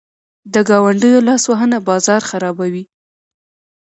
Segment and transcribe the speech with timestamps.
[0.53, 2.83] د ګاونډیو لاسوهنه بازار خرابوي.